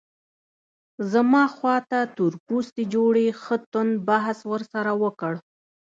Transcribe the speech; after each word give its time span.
زما 1.11 1.43
خواته 1.55 1.99
تور 2.15 2.33
پوستي 2.45 2.83
جوړې 2.93 3.27
ښه 3.41 3.55
توند 3.71 3.93
بحث 4.09 4.39
ورسره 4.51 4.91
وکړ. 5.03 5.33